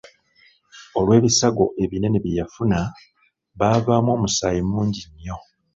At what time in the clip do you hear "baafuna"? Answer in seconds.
2.37-2.79